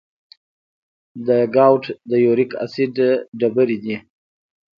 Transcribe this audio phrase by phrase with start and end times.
[1.25, 2.95] د ګاؤټ د یوریک اسید
[3.39, 3.95] ډبرې دي.